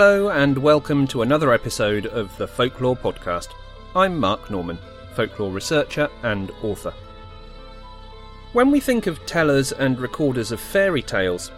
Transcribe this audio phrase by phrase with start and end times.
[0.00, 3.48] Hello, and welcome to another episode of the Folklore Podcast.
[3.96, 4.78] I'm Mark Norman,
[5.16, 6.94] folklore researcher and author.
[8.52, 11.50] When we think of tellers and recorders of fairy tales,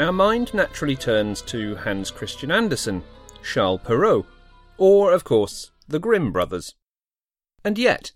[0.00, 3.04] our mind naturally turns to Hans Christian Andersen,
[3.44, 4.26] Charles Perrault,
[4.76, 6.74] or, of course, the Grimm brothers.
[7.64, 8.10] And yet,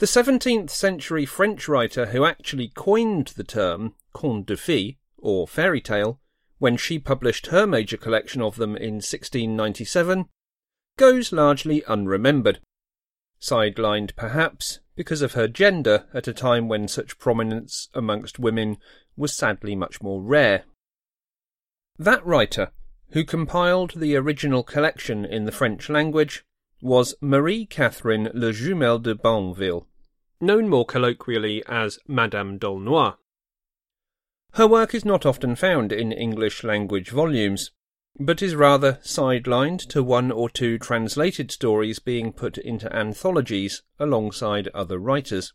[0.00, 5.80] the 17th century French writer who actually coined the term conte de fées, or fairy
[5.80, 6.20] tale,
[6.58, 10.26] when she published her major collection of them in 1697,
[10.96, 12.60] goes largely unremembered.
[13.40, 18.78] Sidelined perhaps because of her gender at a time when such prominence amongst women
[19.16, 20.64] was sadly much more rare.
[21.98, 22.70] That writer,
[23.10, 26.44] who compiled the original collection in the French language,
[26.80, 29.86] was Marie Catherine Le Jumel de Barneville,
[30.40, 33.14] known more colloquially as Madame d'Aulnoy.
[34.54, 37.72] Her work is not often found in English language volumes,
[38.20, 44.68] but is rather sidelined to one or two translated stories being put into anthologies alongside
[44.68, 45.52] other writers.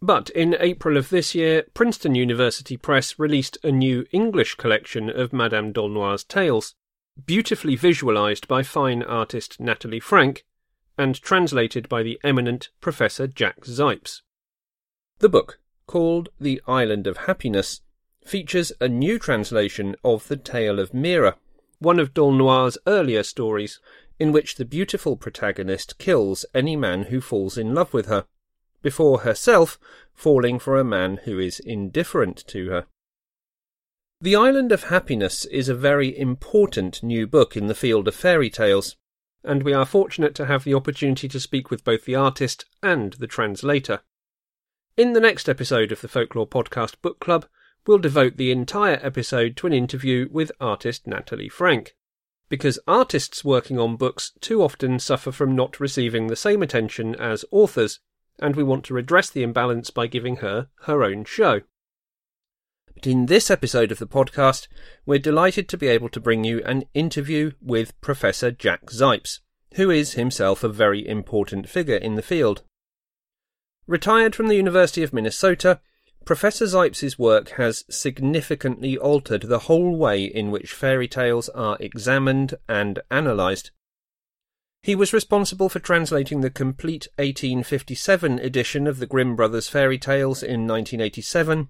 [0.00, 5.34] But in April of this year, Princeton University Press released a new English collection of
[5.34, 6.74] Madame d'Aulnoy's tales,
[7.26, 10.46] beautifully visualized by fine artist Natalie Frank
[10.96, 14.22] and translated by the eminent Professor Jack Zipes.
[15.18, 17.80] The book called The Island of Happiness,
[18.24, 21.36] features a new translation of The Tale of Mira,
[21.78, 23.78] one of d'Aulnoy's earlier stories,
[24.18, 28.24] in which the beautiful protagonist kills any man who falls in love with her,
[28.82, 29.78] before herself
[30.14, 32.86] falling for a man who is indifferent to her.
[34.20, 38.48] The Island of Happiness is a very important new book in the field of fairy
[38.48, 38.96] tales,
[39.44, 43.12] and we are fortunate to have the opportunity to speak with both the artist and
[43.14, 44.00] the translator.
[44.96, 47.44] In the next episode of the Folklore Podcast Book Club,
[47.86, 51.94] we'll devote the entire episode to an interview with artist Natalie Frank.
[52.48, 57.44] Because artists working on books too often suffer from not receiving the same attention as
[57.50, 58.00] authors,
[58.38, 61.60] and we want to redress the imbalance by giving her her own show.
[62.94, 64.66] But in this episode of the podcast,
[65.04, 69.40] we're delighted to be able to bring you an interview with Professor Jack Zipes,
[69.74, 72.62] who is himself a very important figure in the field.
[73.88, 75.80] Retired from the University of Minnesota,
[76.24, 82.56] Professor Zipes' work has significantly altered the whole way in which fairy tales are examined
[82.68, 83.70] and analysed.
[84.82, 90.42] He was responsible for translating the complete 1857 edition of the Grimm Brothers fairy tales
[90.42, 91.68] in 1987,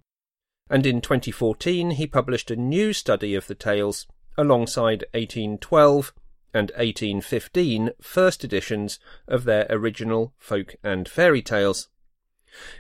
[0.71, 4.07] and in 2014 he published a new study of the tales
[4.39, 6.15] alongside 1812
[6.55, 11.91] and 1815 first editions of their original folk and fairy tales.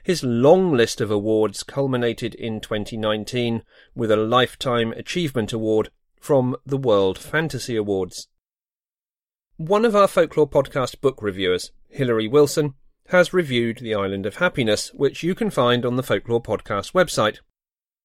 [0.03, 3.63] His long list of awards culminated in 2019
[3.95, 8.29] with a Lifetime Achievement Award from the World Fantasy Awards.
[9.57, 12.75] One of our Folklore Podcast book reviewers, Hilary Wilson,
[13.09, 17.39] has reviewed The Island of Happiness, which you can find on the Folklore Podcast website.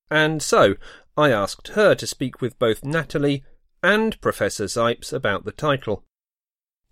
[0.09, 0.75] And so,
[1.17, 3.43] I asked her to speak with both Natalie
[3.83, 6.03] and Professor Zipes about the title.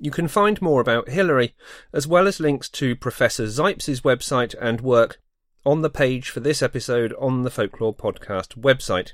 [0.01, 1.53] You can find more about Hilary,
[1.91, 5.19] as well as links to Professor Zipes' website and work,
[5.65, 9.11] on the page for this episode on the Folklore Podcast website.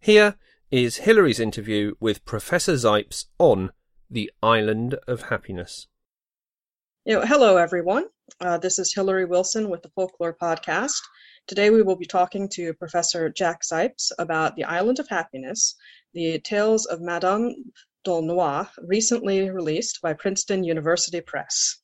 [0.00, 0.34] Here
[0.72, 3.70] is Hilary's interview with Professor Zipes on
[4.10, 5.86] the Island of Happiness.
[7.04, 8.06] You know, hello, everyone.
[8.40, 11.00] Uh, this is Hilary Wilson with the Folklore Podcast.
[11.46, 15.76] Today we will be talking to Professor Jack Zipes about the Island of Happiness,
[16.14, 17.54] the tales of Madame
[18.04, 21.78] d'Aulnoy, recently released by Princeton University Press.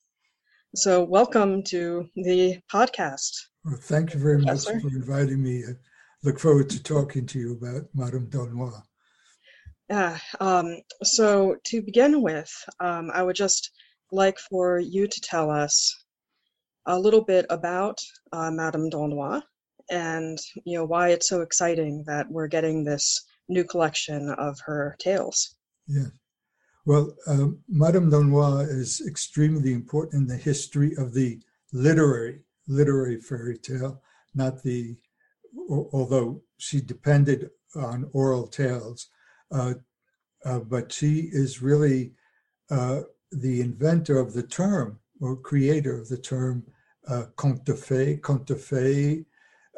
[0.74, 3.30] So, welcome to the podcast.
[3.64, 4.74] Well, thank you very Professor.
[4.74, 5.64] much for inviting me.
[5.64, 5.72] I
[6.24, 8.82] look forward to talking to you about Madame d'Aulnoy.
[9.88, 10.18] Yeah.
[10.40, 12.50] Um, so, to begin with,
[12.80, 13.70] um, I would just
[14.12, 15.94] like for you to tell us
[16.86, 18.00] a little bit about
[18.32, 19.42] uh, Madame d'Aulnoy
[19.90, 24.96] and you know why it's so exciting that we're getting this new collection of her
[24.98, 25.56] tales.
[25.88, 26.10] Yeah.
[26.84, 31.40] Well, um, Madame d'Aulnoy is extremely important in the history of the
[31.72, 34.02] literary literary fairy tale,
[34.34, 34.96] not the,
[35.70, 39.08] although she depended on oral tales,
[39.50, 39.74] uh,
[40.44, 42.12] uh, but she is really
[42.70, 43.00] uh,
[43.32, 46.64] the inventor of the term or creator of the term
[47.08, 48.20] uh, conte de fées.
[48.20, 49.24] Conte de fées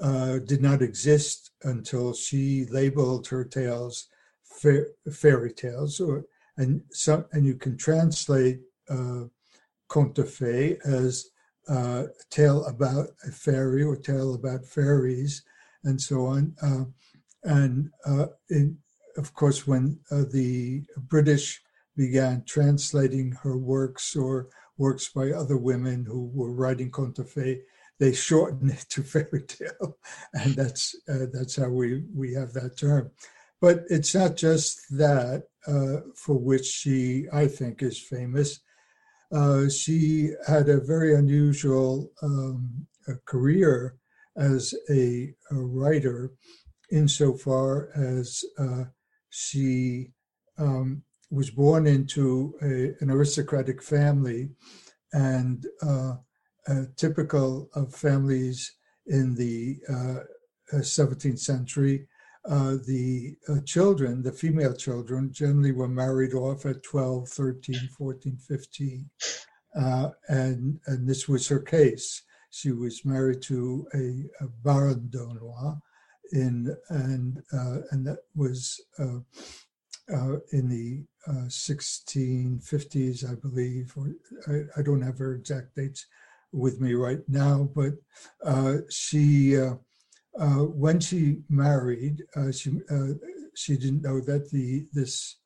[0.02, 4.08] uh, did not exist until she labeled her tales
[4.50, 6.24] fairy tales, or
[6.56, 9.24] and so and you can translate uh,
[9.88, 11.30] conte de fées as
[11.68, 15.42] uh, a tale about a fairy or tale about fairies
[15.84, 16.54] and so on.
[16.62, 16.84] Uh,
[17.44, 18.76] and uh, in
[19.16, 21.62] of course, when uh, the British
[21.96, 24.48] began translating her works or
[24.78, 27.60] works by other women who were writing conte fe,
[27.98, 29.98] they shortened it to fairy tale,
[30.34, 33.10] and that's uh, that's how we we have that term.
[33.60, 38.60] But it's not just that uh, for which she, I think, is famous.
[39.32, 43.96] Uh, she had a very unusual um, a career
[44.36, 46.32] as a, a, writer,
[46.90, 48.84] insofar as uh,
[49.28, 50.08] she
[50.58, 54.50] um, was born into a, an aristocratic family,
[55.12, 56.14] and uh,
[56.96, 59.78] typical of families in the
[60.72, 62.06] 17th uh, century
[62.48, 68.36] uh, the uh, children, the female children, generally were married off at 12, 13, 14,
[68.36, 69.10] 15.
[69.78, 72.22] Uh, and, and this was her case.
[72.50, 75.78] She was married to a, a Baron d'Aulnoy,
[76.32, 79.18] in, and, uh, and that was uh,
[80.52, 83.92] in the 1650s, I believe.
[83.96, 84.12] Or
[84.48, 86.06] I, I, don't have her exact dates
[86.52, 87.92] with me right now, but
[88.90, 89.56] she
[90.38, 93.14] uh, when she married, uh, she uh,
[93.54, 95.36] she didn't know that the this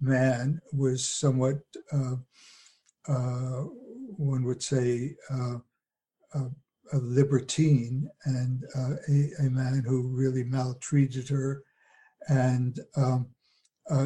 [0.00, 1.58] man was somewhat
[1.92, 2.16] uh,
[3.08, 3.64] uh,
[4.16, 5.56] one would say uh,
[6.34, 6.50] a,
[6.92, 11.62] libertine and a, a, man who really maltreated her,
[12.28, 13.28] and um,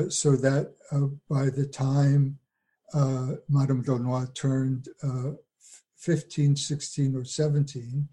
[0.08, 0.74] so that
[1.28, 2.38] by the time
[3.48, 4.88] Madame d'Aulnoy turned
[5.96, 8.08] 15, 16, or 17,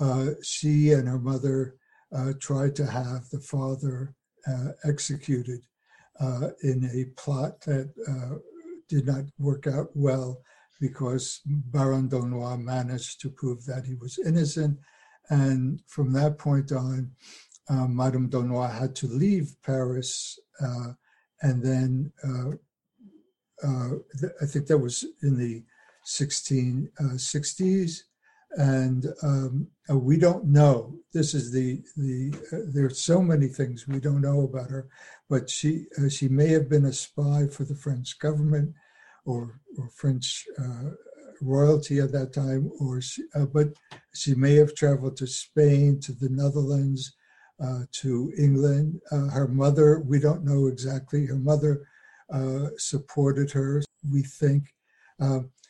[0.00, 1.76] uh, she and her mother
[2.14, 4.14] uh, tried to have the father
[4.46, 5.60] uh, executed
[6.20, 8.36] uh, in a plot that uh,
[8.88, 10.40] did not work out well
[10.80, 14.78] because Baron d'Aulnoy managed to prove that he was innocent.
[15.30, 17.10] And from that point on,
[17.68, 20.38] Madame d'Aulnoy had to leave Paris
[21.42, 22.12] and then
[23.64, 25.64] I think that was in the
[26.06, 28.02] 1660s
[28.52, 30.94] and um, uh, we don't know.
[31.12, 32.34] This is the the.
[32.52, 34.88] Uh, there's so many things we don't know about her,
[35.28, 38.74] but she uh, she may have been a spy for the French government,
[39.24, 40.90] or or French uh,
[41.40, 43.68] royalty at that time, or she, uh, but
[44.14, 47.14] she may have traveled to Spain, to the Netherlands,
[47.62, 49.00] uh, to England.
[49.10, 51.26] her mother, we don't know exactly.
[51.26, 51.86] Her mother
[52.78, 53.82] supported her.
[54.10, 54.72] We think.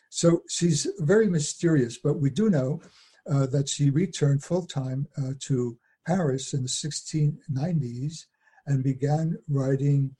[0.09, 2.81] So she's very mysterious, but we do know
[3.29, 8.25] uh, that she returned full time uh, to Paris in the 1690s
[8.65, 10.15] and began writing.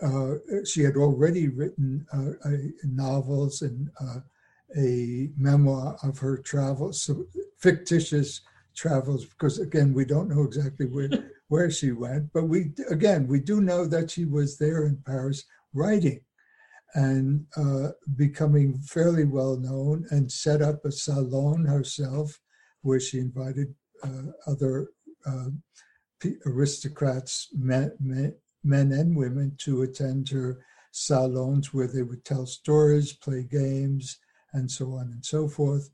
[0.00, 0.34] Uh,
[0.64, 2.50] she had already written uh,
[2.84, 4.20] novels and uh,
[4.76, 7.24] a memoir of her travels, so
[7.56, 8.42] fictitious
[8.76, 11.08] travels, because again, we don't know exactly where,
[11.48, 15.44] where she went, but we, again, we do know that she was there in Paris
[15.74, 16.20] writing
[16.94, 22.40] and uh, becoming fairly well known and set up a salon herself
[22.82, 24.88] where she invited uh, other
[25.26, 25.50] uh,
[26.46, 30.58] aristocrats, men, men, men, and women, to attend her
[30.90, 34.18] salons where they would tell stories, play games,
[34.52, 35.90] and so on and so forth.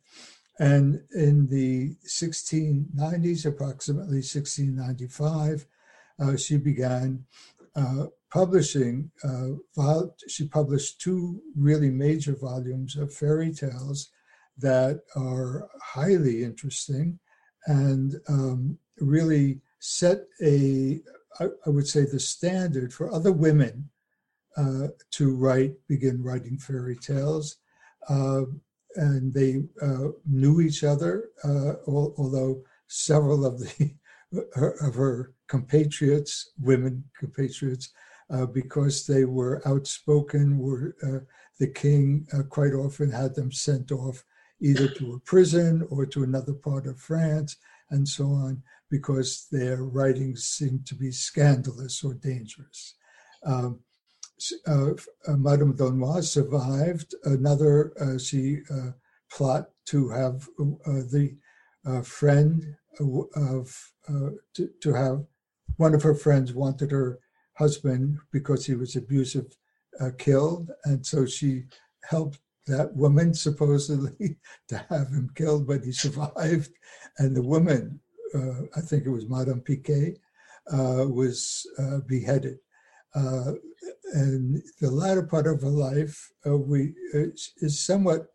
[0.58, 5.66] And in the 1690s, approximately 1695,
[6.20, 7.24] uh, she began
[7.76, 14.10] uh, publishing, uh, she published two really major volumes of fairy tales
[14.58, 17.18] that are highly interesting
[17.66, 21.00] and um, really set a,
[21.40, 23.88] I, I, would say, the standard for other women
[24.56, 27.56] uh, to write, begin writing fairy tales.
[28.08, 28.42] Uh,
[28.96, 33.94] and they uh, knew each other, uh, although several of the
[34.82, 37.90] of her compatriots, women compatriots,
[38.30, 40.58] uh, because they were outspoken.
[40.58, 41.24] Were uh,
[41.60, 44.24] the king uh, quite often had them sent off
[44.60, 47.56] either to a prison or to another part of France,
[47.90, 52.94] and so on, because their writings seemed to be scandalous or dangerous.
[53.44, 53.80] Um,
[54.66, 54.92] uh,
[55.28, 57.92] uh, Madame d'Aulnoy survived another.
[58.00, 58.58] Uh, she
[59.30, 60.46] plot to have
[61.12, 61.36] the
[62.04, 63.92] friend of
[64.54, 65.24] to, to have
[65.76, 67.18] one of her friends wanted her
[67.54, 69.47] husband, because he was abusive,
[70.00, 70.71] uh, killed.
[70.85, 71.64] And so she
[72.09, 74.37] helped that woman supposedly
[74.68, 76.71] to have him killed, but he survived.
[77.18, 78.00] And the woman,
[78.35, 80.16] uh, I think it was Madame Tiquet,
[80.73, 82.59] uh, was uh, beheaded.
[83.14, 83.52] Uh,
[84.14, 88.26] and the latter part of her life uh, we is somewhat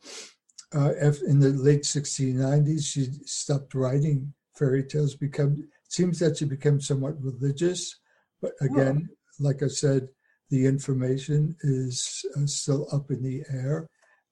[0.74, 2.86] in the late 1690s.
[2.86, 5.16] She stopped writing fairy tales.
[5.16, 8.00] Become seems that she became somewhat religious,
[8.41, 10.08] but again, like I said,
[10.50, 13.88] the information is uh, still up in the air.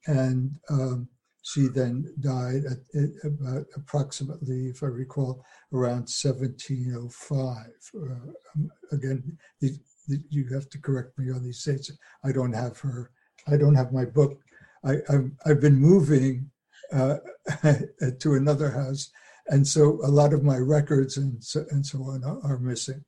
[0.08, 1.10] And um,
[1.44, 7.58] she then died at, at, about approximately, if I recall, around 1705.
[7.96, 11.92] Uh, um, again, the, the, you have to correct me on these dates.
[12.24, 13.12] I don't have her,
[13.48, 14.40] I don't have my book.
[14.84, 16.50] I, I've, I've been moving
[16.92, 17.18] uh,
[18.20, 19.10] to another house.
[19.50, 23.04] And so a lot of my records and so, and so on are, are missing.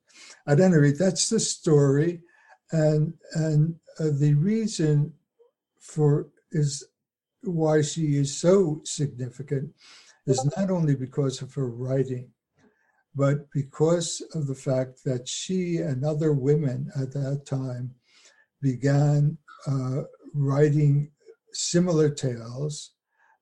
[0.46, 2.20] At any rate, that's the story.
[2.72, 5.12] And, and uh, the reason
[5.80, 6.86] for is
[7.42, 9.70] why she is so significant
[10.26, 12.30] is not only because of her writing,
[13.14, 17.94] but because of the fact that she and other women at that time
[18.62, 20.02] began uh,
[20.34, 21.10] writing
[21.52, 22.92] similar tales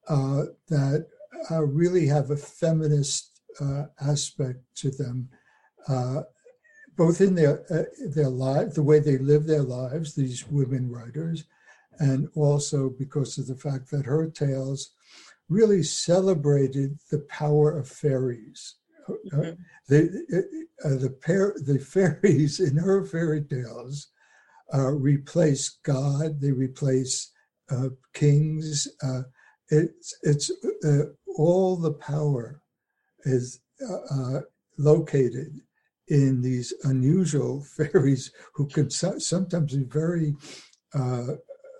[0.08, 1.06] uh, that
[1.50, 5.28] uh, really have a feminist uh, aspect to them,
[5.88, 6.22] uh,
[6.96, 10.14] both in their uh, their life, the way they live their lives.
[10.14, 11.44] These women writers,
[11.98, 14.90] and also because of the fact that her tales
[15.48, 18.74] really celebrated the power of fairies.
[19.08, 19.52] Mm-hmm.
[19.88, 24.08] the the pair the fairies in her fairy tales
[24.74, 26.40] replace God.
[26.40, 27.32] They replace
[28.12, 28.86] kings
[29.70, 30.50] it's it's
[30.84, 31.04] uh,
[31.36, 32.62] all the power
[33.24, 34.40] is uh, uh
[34.78, 35.60] located
[36.08, 40.34] in these unusual fairies who can so- sometimes be very,
[40.94, 41.34] uh,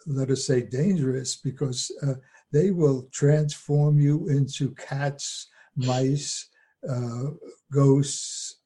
[0.06, 2.14] let us say, dangerous because uh,
[2.52, 6.48] they will transform you into cats, mice,
[6.88, 7.30] uh,
[7.72, 8.56] ghosts,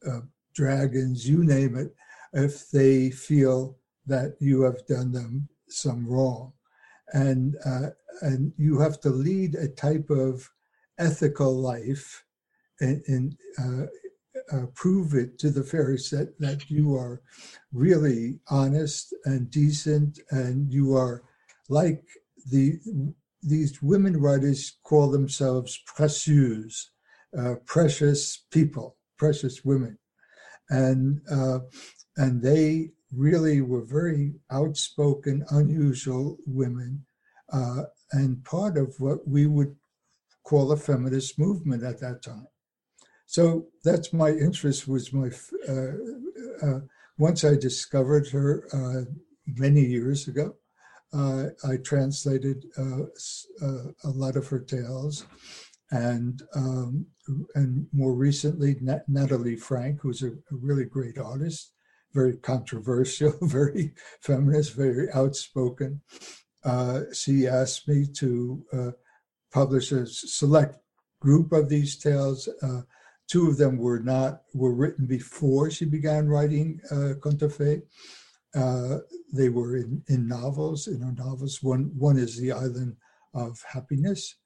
[0.55, 1.95] dragons, you name it,
[2.33, 3.77] if they feel
[4.07, 6.53] that you have done them some wrong
[7.13, 7.91] and uh,
[8.23, 10.51] and you have to lead a type of
[10.99, 12.25] ethical life
[12.81, 13.87] and, and uh,
[14.53, 17.23] uh, prove it to the fairies that, that you are
[17.73, 21.23] really honest and decent and you are
[21.69, 22.03] like
[22.51, 22.79] the
[23.43, 26.91] these women writers call themselves précieuses,
[27.37, 29.99] uh, precious people, precious women,
[30.71, 31.61] and uh,
[32.17, 37.05] and they really were very outspoken, unusual women,
[37.53, 39.77] uh, and part of what we would
[40.45, 42.47] call a feminist movement at that time.
[43.27, 44.89] So that's my interest.
[44.89, 45.31] Was my
[45.69, 45.93] uh,
[46.63, 46.81] uh,
[47.19, 49.05] once I discovered her uh,
[49.47, 50.55] many years ago,
[51.15, 53.05] uh, I translated uh,
[54.05, 55.27] a lot of her tales,
[55.91, 57.07] and um,
[57.55, 58.77] and more recently
[59.09, 61.73] Natalie Frank, who's a, a really great artist,
[62.13, 66.01] very controversial, very feminist, very outspoken.
[66.65, 68.91] Uh, she asked me to uh,
[69.53, 70.79] publish a select
[71.21, 72.49] group of these tales.
[72.63, 72.83] Uh,
[73.29, 77.83] two of them were not were written before she began writing uh, conte
[78.55, 78.99] uh,
[79.33, 81.63] they were in, in novels, in her novels.
[81.63, 82.97] One one is The Island
[83.35, 84.37] of Happiness,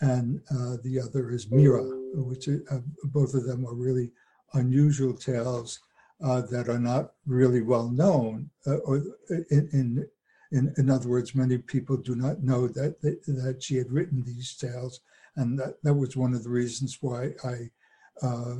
[0.00, 1.82] and uh, the other is Mira,
[2.14, 4.10] which uh, both of them are really
[4.54, 5.78] unusual tales
[6.22, 10.08] uh, that are not really well known, uh, or in, in,
[10.52, 14.54] in, in other words, many people do not know that, that she had written these
[14.54, 15.00] tales,
[15.36, 17.70] and that, that was one of the reasons why I
[18.22, 18.56] uh,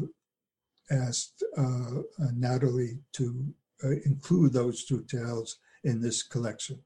[0.91, 3.55] asked uh, uh, Natalie to
[3.85, 6.79] uh, include those two tales in this collection.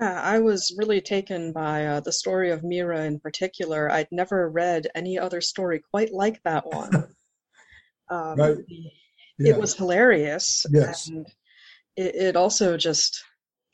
[0.00, 3.90] Yeah, I was really taken by the story of Mira in particular.
[3.90, 7.08] I'd never read any other story quite like that one.
[8.12, 8.56] Um, right
[9.40, 9.54] yeah.
[9.54, 10.64] it was hilarious.
[10.70, 11.08] Yes.
[11.08, 11.26] And
[11.96, 13.22] it, it, also just,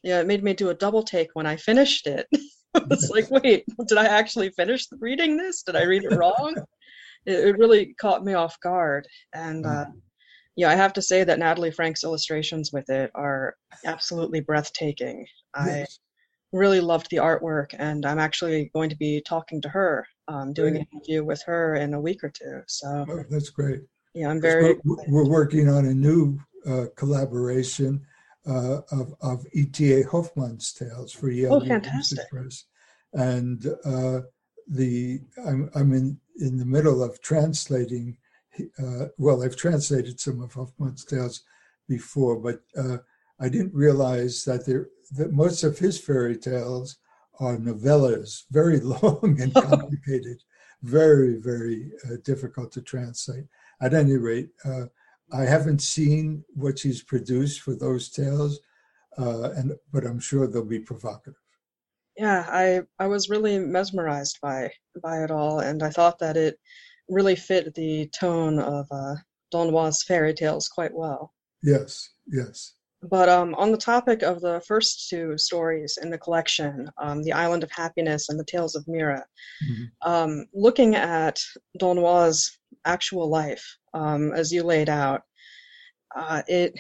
[0.03, 2.27] yeah, it made me do a double take when I finished it.
[2.75, 5.63] it's like, wait, did I actually finish reading this?
[5.63, 6.55] Did I read it wrong?
[7.27, 9.07] it, it, really caught me off guard.
[9.35, 9.87] And uh,
[10.57, 13.55] yeah, I have to say that Natalie Frank's illustrations with it are
[13.85, 15.27] absolutely breathtaking.
[15.57, 15.99] Yes.
[16.55, 20.53] I really loved the artwork, and I'm actually going to be talking to her, um,
[20.53, 20.83] doing great.
[20.83, 22.63] an interview with her in a week or two.
[22.67, 23.81] So oh, that's great.
[24.17, 24.77] Yeah, I'm very.
[24.83, 28.01] We're, we're working on a new uh, collaboration
[28.49, 30.05] uh, of of E.T.A.
[30.05, 32.27] Hoffmann's tales for Yale oh, fantastic.
[32.31, 32.65] Press,
[33.13, 34.21] and uh,
[34.69, 38.17] the I'm I'm in in the middle of translating.
[38.83, 41.43] Uh, well, I've translated some of Hoffmann's tales
[41.87, 42.97] before, but uh,
[43.39, 46.97] I didn't realize that there that most of his fairy tales
[47.39, 50.43] are novellas, very long and complicated,
[50.83, 53.45] very very uh, difficult to translate
[53.81, 54.87] at any rate, uh,
[55.33, 58.61] I haven't seen what she's produced for those tales,
[59.19, 61.35] uh, and but I'm sure they'll be provocative.
[62.17, 64.71] Yeah, I I was really mesmerized by
[65.03, 66.59] by it all, and I thought that it
[67.09, 69.17] really fit the tone of uh,
[69.53, 71.33] d'Aulnoy's fairy tales quite well.
[71.63, 72.75] Yes, yes.
[73.03, 77.33] But um, on the topic of the first two stories in the collection, um, The
[77.33, 79.25] Island of Happiness and The Tales of Mira,
[79.65, 80.11] mm-hmm.
[80.11, 81.41] um, looking at
[81.79, 85.23] D'Aulnoy's actual life, um, as you laid out,
[86.15, 86.79] uh, it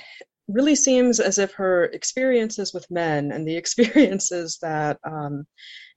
[0.49, 5.47] really seems as if her experiences with men and the experiences that um,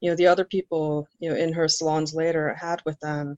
[0.01, 3.37] you know the other people you know in her salons later had with them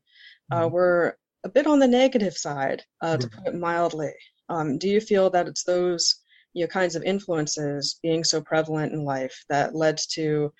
[0.51, 0.73] uh, mm-hmm.
[0.73, 4.13] were a bit on the negative side, uh, to put it mildly.
[4.49, 6.21] Um, do you feel that it's those
[6.53, 10.53] you know kinds of influences being so prevalent in life that led to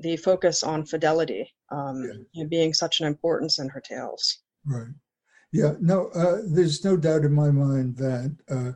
[0.00, 2.12] the focus on fidelity um, yeah.
[2.32, 4.38] you know, being such an importance in her tales?
[4.64, 4.88] Right.
[5.52, 5.74] Yeah.
[5.80, 6.08] No.
[6.08, 8.72] Uh, there's no doubt in my mind that uh,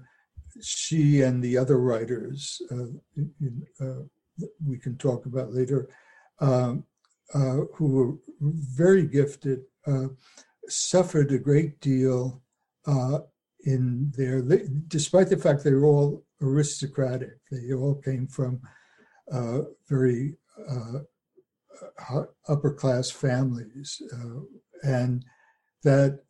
[0.61, 4.02] she and the other writers uh, uh,
[4.64, 5.88] we can talk about later,
[6.41, 6.85] um,
[7.35, 10.09] uh, who were very gifted, uh,
[10.69, 12.43] suffered a great deal
[13.64, 14.43] in their,
[14.88, 17.38] despite the fact they were all aristocratic.
[17.50, 18.61] They all came from
[19.88, 20.37] very
[22.49, 24.02] upper class families.
[24.83, 25.25] And
[25.85, 26.21] that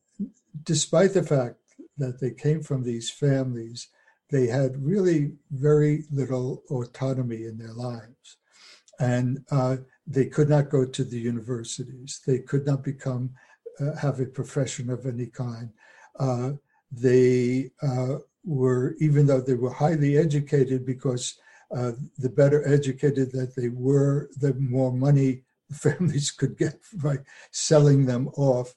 [0.64, 1.56] despite the fact
[1.98, 3.88] that they came from these families,
[4.30, 8.38] they had really very little autonomy in their lives.
[8.98, 9.76] And uh,
[10.06, 12.20] they could not go to the universities.
[12.26, 13.30] They could not become,
[13.80, 15.70] uh, have a profession of any kind.
[16.18, 16.52] Uh,
[16.90, 21.38] they uh, were, even though they were highly educated, because
[21.74, 27.18] uh, the better educated that they were, the more money families could get by
[27.50, 28.74] selling them off.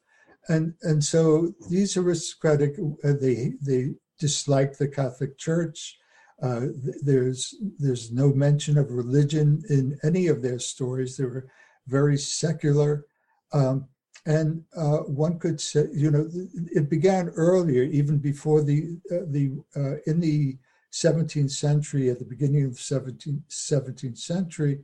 [0.48, 5.98] And, and so these aristocratic, uh, they, they disliked the Catholic Church.
[6.42, 6.68] Uh,
[7.02, 11.18] there's, there's no mention of religion in any of their stories.
[11.18, 11.48] They were
[11.88, 13.06] very secular.
[13.54, 13.88] Um,
[14.26, 16.28] and uh, one could say, you know,
[16.74, 20.58] it began earlier, even before the uh, the uh, in the
[20.92, 24.80] 17th century, at the beginning of the 17th, 17th century,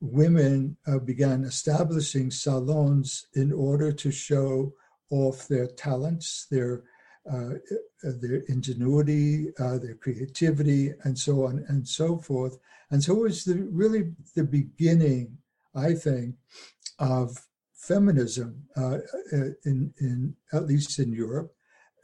[0.00, 4.72] women uh, began establishing salons in order to show
[5.10, 6.84] off their talents, their
[7.30, 7.54] uh,
[8.02, 12.56] their ingenuity, their creativity, and so on and so forth.
[12.90, 15.38] And so it was the, really the beginning,
[15.74, 16.36] I think,
[16.98, 17.36] of
[17.74, 18.98] feminism uh,
[19.32, 21.52] uh, in, in at least in Europe,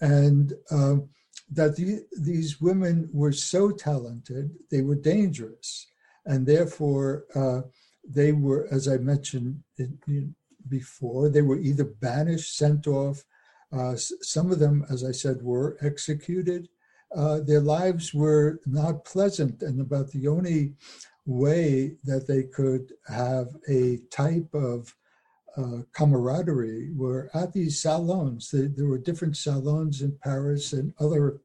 [0.00, 1.08] and um,
[1.50, 5.86] that the, these women were so talented, they were dangerous,
[6.24, 7.62] and therefore uh,
[8.08, 9.62] they were, as I mentioned
[10.68, 13.24] before, they were either banished, sent off.
[13.72, 16.68] Uh, some of them, as I said, were executed.
[17.14, 20.74] Uh, their lives were not pleasant, and about the only
[21.26, 24.94] way that they could have a type of
[25.56, 28.50] uh, camaraderie were at these salons.
[28.50, 31.40] They, there were different salons in Paris and other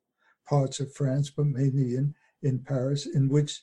[0.47, 3.61] parts of France, but mainly in, in Paris, in which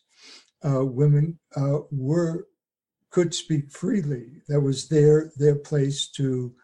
[0.64, 2.46] uh, women uh, were
[3.10, 4.42] could speak freely.
[4.48, 6.54] That was their their place to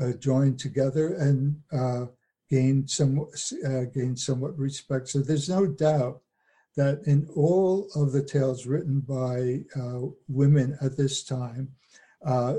[0.00, 2.06] uh, join together and uh,
[2.48, 3.26] gain some
[3.66, 5.08] uh, gain somewhat respect.
[5.08, 6.22] So there's no doubt
[6.76, 9.64] that in all of the tales written by
[10.28, 11.72] women at this time,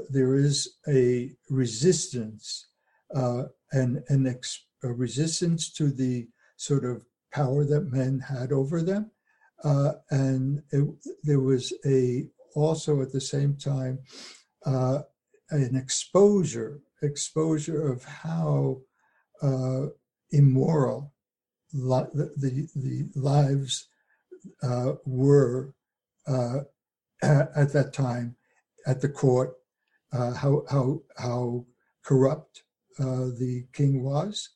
[0.09, 2.67] there is a resistance
[3.71, 9.11] and an ex- a resistance to the sort of power that men had over them,
[9.63, 10.87] uh, and it,
[11.23, 13.99] there was a also at the same time
[14.65, 14.99] uh,
[15.49, 18.79] an exposure exposure of how
[19.41, 19.85] uh,
[20.31, 21.13] immoral
[21.73, 23.87] li- the, the, the lives
[24.63, 25.73] uh, were
[27.23, 28.35] at that time
[28.85, 29.53] at the court,
[30.13, 31.65] uh, how how how
[32.03, 32.63] corrupt
[32.99, 34.49] uh, the king was,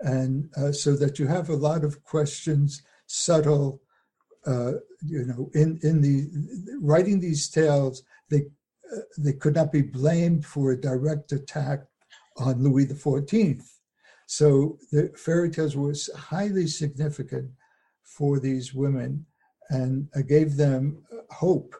[0.00, 3.80] and uh, so that you have a lot of questions, subtle.
[4.48, 4.72] Uh,
[5.04, 6.16] you know, in in the
[6.80, 8.42] writing these tales, they
[8.94, 11.80] uh, they could not be blamed for a direct attack
[12.38, 13.68] on Louis Fourteenth.
[14.26, 17.50] So the fairy tales was highly significant
[18.02, 19.26] for these women
[19.70, 21.74] and gave them hope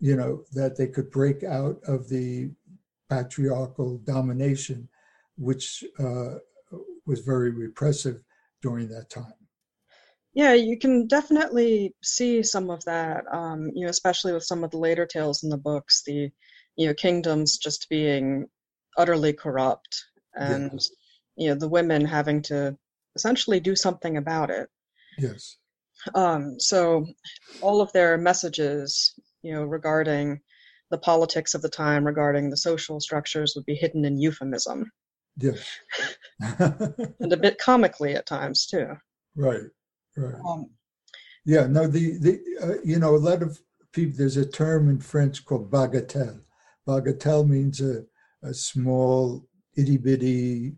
[0.00, 2.50] you know, that they could break out of the
[3.10, 4.88] patriarchal domination,
[5.36, 6.36] which uh,
[7.06, 8.22] was very repressive
[8.62, 9.39] during that time.
[10.34, 14.70] Yeah, you can definitely see some of that, um, you know, especially with some of
[14.70, 16.30] the later tales in the books, the,
[16.76, 18.46] you know, kingdoms just being
[18.96, 20.90] utterly corrupt and, yes.
[21.36, 22.76] you know, the women having to
[23.16, 24.68] essentially do something about it.
[25.18, 25.56] Yes.
[26.14, 27.06] Um, so
[27.60, 30.40] all of their messages, you know, regarding
[30.90, 34.90] the politics of the time, regarding the social structures, would be hidden in euphemism.
[35.36, 35.64] Yes.
[36.40, 38.94] and a bit comically at times too.
[39.36, 39.62] Right.
[40.16, 40.40] Right.
[40.46, 40.70] Um,
[41.44, 43.60] Yeah, no, the the uh, you know a lot of
[43.92, 44.16] people.
[44.18, 46.40] There's a term in French called bagatelle.
[46.86, 48.04] Bagatelle means a
[48.42, 49.46] a small
[49.76, 50.74] itty bitty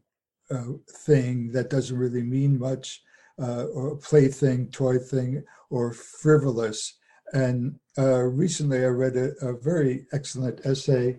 [0.51, 0.73] uh,
[1.07, 3.03] thing that doesn't really mean much,
[3.41, 6.99] uh, or plaything, toy thing, or frivolous.
[7.33, 11.19] And uh, recently, I read a, a, very excellent essay,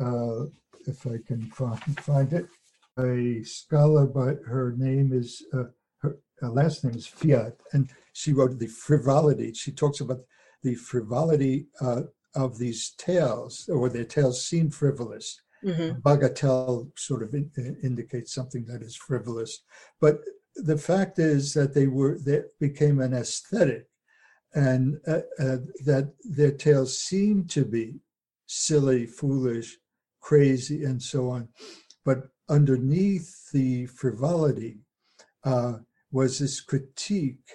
[0.00, 0.46] uh,
[0.86, 2.46] if I can find, find it.
[2.98, 5.64] A scholar, but her name is uh,
[6.40, 9.52] her last name is Fiat, and she wrote the frivolity.
[9.52, 10.20] She talks about
[10.62, 12.02] the frivolity uh,
[12.34, 15.40] of these tales, or their tales seem frivolous.
[15.64, 16.00] Mm-hmm.
[16.00, 19.62] Bagatelle sort of in, in indicates something that is frivolous,
[20.00, 20.20] but
[20.56, 23.86] the fact is that they were they became an aesthetic,
[24.54, 28.00] and uh, uh, that their tales seem to be
[28.46, 29.76] silly, foolish,
[30.20, 31.48] crazy, and so on,
[32.06, 34.78] but underneath the frivolity
[35.44, 35.74] uh,
[36.12, 37.50] was this critique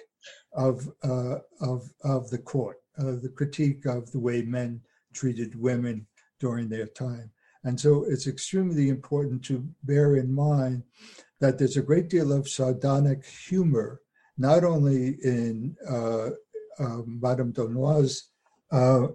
[0.52, 4.80] of uh, of of the court, uh, the critique of the way men
[5.12, 6.06] treated women
[6.40, 7.30] during their time.
[7.64, 10.84] And so it's extremely important to bear in mind
[11.40, 14.00] that there's a great deal of sardonic humor,
[14.38, 16.30] not only in uh,
[16.78, 18.30] uh, Madame d'Aulnoy's
[18.70, 19.08] uh,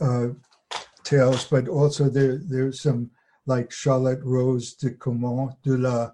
[0.00, 0.28] uh,
[1.04, 3.10] tales, but also there, there's some
[3.46, 6.12] like Charlotte Rose de Caumont de la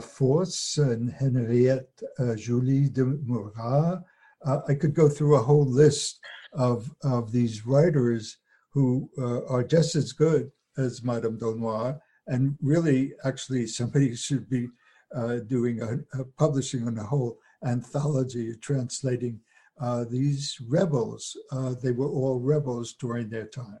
[0.00, 4.02] Force and Henriette uh, Julie de Murat.
[4.44, 6.20] Uh, I could go through a whole list
[6.52, 8.38] of, of these writers
[8.72, 11.98] who uh, are just as good as Madame d'Aulnoy.
[12.26, 14.68] And really, actually, somebody should be
[15.14, 19.40] uh, doing a, a, publishing on a whole anthology translating
[19.80, 21.36] uh, these rebels.
[21.82, 23.80] they were all rebels during their time.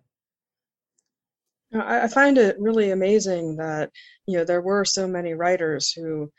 [1.72, 3.90] I find it really amazing that
[4.26, 6.30] you know there were so many writers who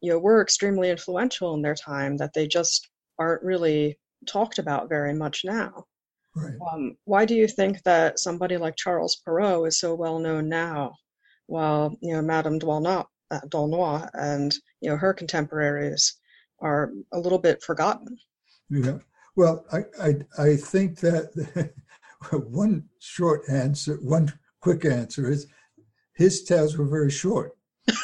[0.00, 4.88] you know were extremely influential in their time that they just aren't really talked about
[4.88, 5.84] very much now.
[6.36, 6.54] Right.
[6.72, 10.96] Um, why do you think that somebody like Charles Perrault is so well known now,
[11.46, 16.14] while you know Madame d'Aulnoy, uh, and you know her contemporaries
[16.60, 18.18] are a little bit forgotten?
[18.68, 18.98] Yeah.
[19.36, 21.72] Well, I I, I think that
[22.32, 24.32] one short answer, one
[24.64, 25.46] quick answer is
[26.14, 27.52] his tales were very short.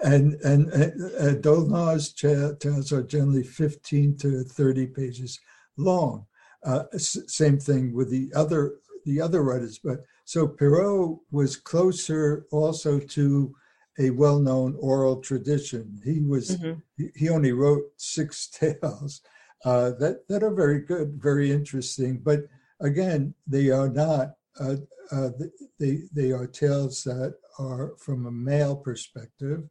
[0.00, 5.38] and and uh, D'Aulnoy's tales are generally 15 to 30 pages
[5.76, 6.26] long.
[6.64, 8.74] Uh, same thing with the other
[9.04, 13.54] the other writers, but so Perrault was closer also to
[14.00, 16.00] a well-known oral tradition.
[16.04, 16.80] He was mm-hmm.
[16.96, 19.20] he, he, only wrote six tales
[19.64, 22.40] uh, that that are very good, very interesting, but
[22.80, 24.76] again, they are not uh,
[25.12, 25.30] uh,
[25.78, 29.64] they, they are tales that are from a male perspective.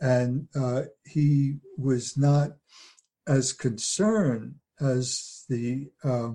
[0.00, 2.50] And uh, he was not
[3.26, 6.30] as concerned as the uh,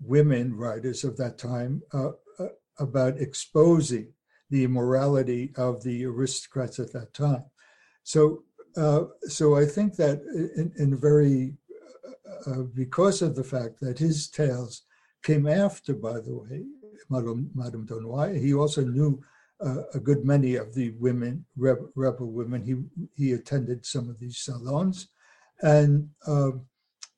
[0.00, 2.48] women writers of that time uh, uh,
[2.78, 4.12] about exposing
[4.50, 7.44] the immorality of the aristocrats at that time.
[8.04, 8.44] So,
[9.26, 10.20] so I think that
[10.56, 11.54] in, in very
[12.74, 14.82] because of the fact that his tales
[15.26, 16.64] came after, by the way,
[17.08, 18.40] Madame, Madame d'Aulnoy.
[18.40, 19.22] He also knew
[19.64, 22.62] uh, a good many of the women, rebel, rebel, women.
[22.62, 22.74] He
[23.14, 25.08] he attended some of these salons,
[25.62, 26.52] and uh,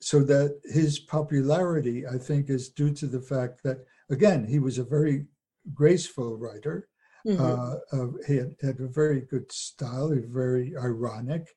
[0.01, 4.79] so that his popularity, I think, is due to the fact that again he was
[4.79, 5.27] a very
[5.75, 6.89] graceful writer.
[7.27, 7.43] Mm-hmm.
[7.43, 10.11] Uh, uh he had, had, a very good style.
[10.11, 11.49] He was very ironic.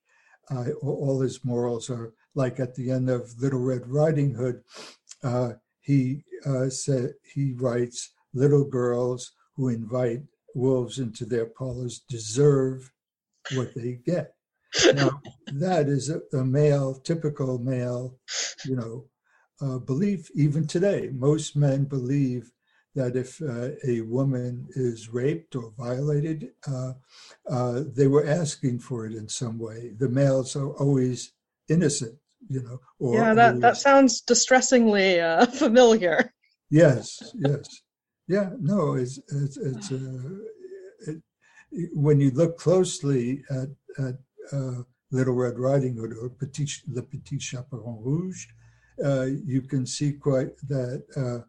[0.50, 4.64] Uh, all his morals are like at the end of Little Red Riding Hood.
[5.82, 10.22] He uh, said he writes little girls who invite
[10.56, 12.92] wolves into their parlors deserve
[13.54, 14.34] what they get.
[14.94, 15.22] Now
[15.54, 18.18] that is a, a male, typical male,
[18.66, 19.06] you know,
[19.62, 20.30] uh, belief.
[20.34, 22.52] Even today, most men believe
[22.96, 26.94] that if uh, a woman is raped or violated, uh,
[27.50, 29.92] uh they were asking for it in some way.
[29.98, 31.34] The males are always
[31.70, 32.80] innocent you know.
[33.00, 36.34] Or, yeah, that, that sounds distressingly uh, familiar.
[36.70, 37.68] Yes, yes.
[38.28, 40.38] Yeah, no, it's, it's, it's uh,
[41.08, 41.22] it,
[41.94, 44.16] when you look closely at, at
[44.54, 48.48] uh, Little Red Riding Hood or Petit, Le Petit Chaperon Rouge,
[49.04, 51.46] uh, you can see quite that uh,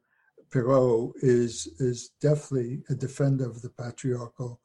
[0.50, 4.60] Perrault is is definitely a defender of the patriarchal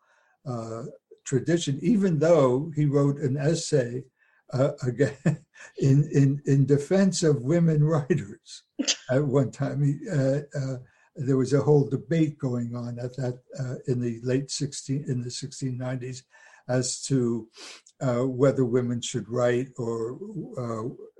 [0.45, 0.83] uh,
[1.25, 4.03] tradition, even though he wrote an essay
[4.53, 5.17] uh, again
[5.77, 8.63] in, in in defense of women writers.
[9.09, 10.77] At one time, he, uh, uh,
[11.15, 15.21] there was a whole debate going on at that uh, in the late 16 in
[15.23, 16.21] the 1690s
[16.69, 17.47] as to
[18.01, 20.15] uh, whether women should write or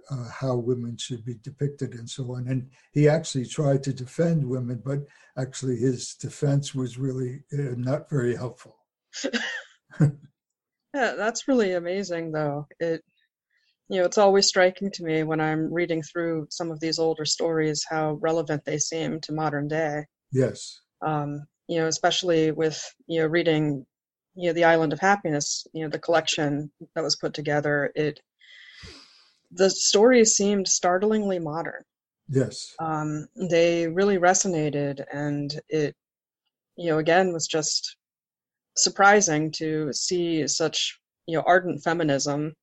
[0.09, 2.47] uh, how women should be depicted and so on.
[2.47, 4.99] And he actually tried to defend women, but
[5.37, 8.77] actually his defense was really uh, not very helpful.
[9.99, 10.09] yeah,
[10.93, 12.67] that's really amazing, though.
[12.79, 13.03] It,
[13.89, 17.26] you know, it's always striking to me when I'm reading through some of these older
[17.26, 20.06] stories how relevant they seem to modern day.
[20.32, 20.82] Yes.
[21.06, 23.86] Um, you know, especially with you know reading,
[24.36, 27.91] you know, the Island of Happiness, you know, the collection that was put together.
[27.95, 28.19] It
[29.52, 31.84] the stories seemed startlingly modern.
[32.30, 32.76] Yes.
[32.80, 35.95] Um, they really resonated, and it,
[36.76, 37.95] you know, again was just
[38.76, 42.54] surprising to see such you know ardent feminism,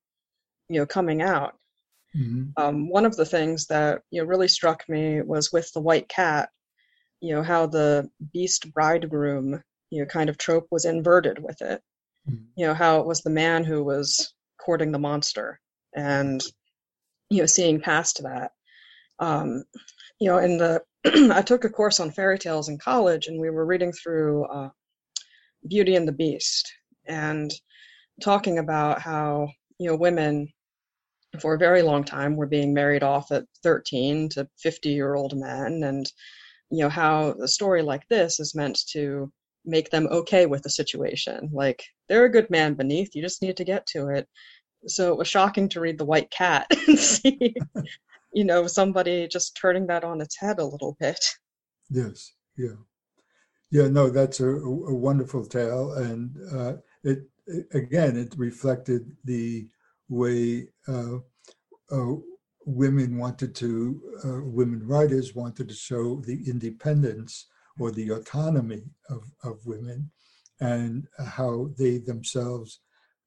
[0.68, 1.55] you know, coming out.
[2.16, 2.50] Mm-hmm.
[2.57, 6.09] Um, one of the things that you know really struck me was with the white
[6.09, 6.48] cat,
[7.20, 11.83] you know, how the beast bridegroom, you know, kind of trope was inverted with it.
[12.29, 12.44] Mm-hmm.
[12.57, 15.61] You know, how it was the man who was courting the monster,
[15.94, 16.42] and
[17.31, 18.53] you know, seeing past that.
[19.18, 19.64] Um,
[20.20, 20.83] you know, in the
[21.33, 24.70] I took a course on fairy tales in college, and we were reading through uh,
[25.68, 26.72] Beauty and the Beast,
[27.07, 27.53] and
[28.22, 29.48] talking about how
[29.79, 30.49] you know women
[31.41, 35.37] for a very long time were being married off at 13 to 50 year old
[35.37, 36.13] men and
[36.71, 39.31] you know how a story like this is meant to
[39.65, 43.57] make them okay with the situation like they're a good man beneath you just need
[43.57, 44.29] to get to it
[44.87, 47.55] so it was shocking to read the white cat and see
[48.33, 51.25] you know somebody just turning that on its head a little bit
[51.91, 52.33] Yes.
[52.57, 52.77] Yeah.
[53.71, 53.89] Yeah.
[53.89, 57.29] No, that's a, a wonderful tale, and uh, it, it
[57.72, 59.66] again it reflected the
[60.09, 61.16] way uh,
[61.90, 62.14] uh,
[62.66, 67.46] women wanted to, uh, women writers wanted to show the independence
[67.78, 70.11] or the autonomy of, of women,
[70.61, 72.80] and how they themselves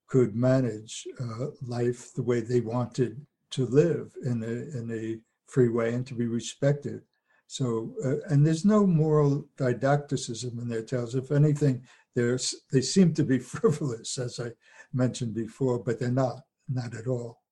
[0.08, 5.18] could manage uh, life the way they wanted to live in a in a
[5.50, 7.02] free way and to be respected.
[7.48, 11.16] So, uh, and there's no moral didacticism in their tales.
[11.16, 11.82] If anything,
[12.14, 14.52] there's they seem to be frivolous, as I
[14.92, 17.42] mentioned before, but they're not, not at all.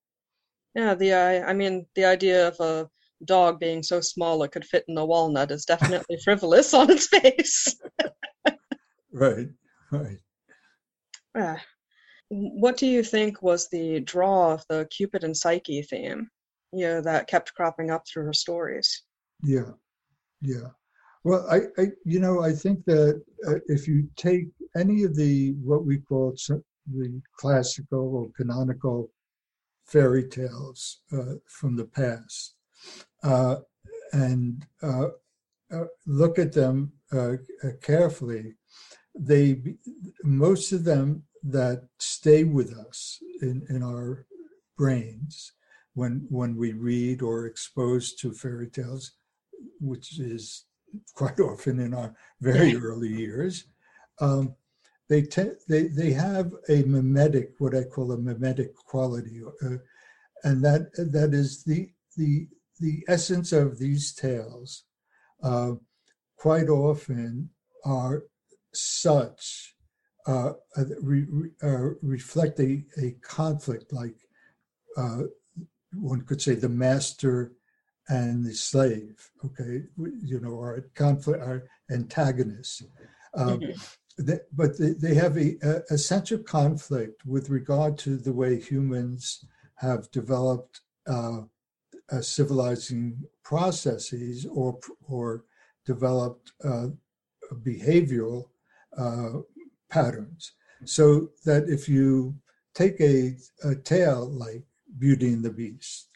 [0.75, 2.89] yeah the i mean the idea of a
[3.25, 7.07] dog being so small it could fit in a walnut is definitely frivolous on its
[7.09, 7.75] face
[9.13, 9.49] Right,
[9.91, 10.21] right.
[11.35, 11.59] yeah.
[12.29, 16.29] what do you think was the draw of the cupid and psyche theme
[16.73, 19.05] you know that kept cropping up through her stories
[19.43, 19.73] Yeah,
[20.41, 20.69] yeah.
[21.25, 24.47] Well, I, I you know, I think that uh, if you take
[24.77, 26.37] any of the what we call
[26.87, 29.11] the classical or canonical
[29.87, 32.55] fairy tales uh, from the past
[33.23, 33.57] uh,
[34.13, 35.09] and uh,
[35.73, 37.35] uh, look at them uh,
[37.83, 38.55] carefully,
[39.15, 39.61] they
[40.23, 44.27] most of them that stay with us in, in our
[44.77, 45.53] brains
[45.95, 49.13] when when we read or exposed to fairy tales
[49.81, 50.65] which is
[51.15, 53.65] quite often in our very early years,
[54.21, 54.55] um,
[55.09, 59.77] they, te- they they have a mimetic, what I call a mimetic quality, uh,
[60.43, 62.49] and that that is the the
[62.81, 64.85] the essence of these tales.
[65.43, 65.73] Uh,
[66.37, 67.51] quite often
[67.85, 68.25] are
[68.73, 69.77] such
[70.27, 74.17] uh, uh, re, re, uh, reflect a, a conflict, like
[74.97, 75.23] uh,
[75.93, 77.53] one could say the master
[78.09, 79.83] and the slave, okay,
[80.23, 82.83] you know, are conflict, are antagonists.
[83.35, 83.61] Um,
[84.27, 85.57] th- but they, they have a,
[85.91, 89.45] a, central conflict with regard to the way humans
[89.77, 91.41] have developed uh,
[92.11, 95.45] uh, civilizing processes or or
[95.85, 96.89] developed uh,
[97.65, 98.49] behavioral
[98.97, 99.41] uh,
[99.91, 100.53] patterns.
[100.85, 102.37] So that if you
[102.75, 104.65] take a, a tale like
[104.99, 106.09] Beauty and the Beast